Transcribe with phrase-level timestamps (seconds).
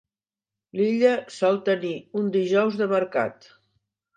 [0.79, 1.93] L'illa sol tenir
[2.23, 3.51] un dijous de mercat.